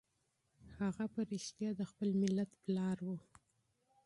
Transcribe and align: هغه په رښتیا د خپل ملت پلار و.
هغه 0.79 1.05
په 1.13 1.21
رښتیا 1.31 1.69
د 1.75 1.81
خپل 1.89 2.09
ملت 2.21 2.49
پلار 2.63 2.97
و. 3.03 3.09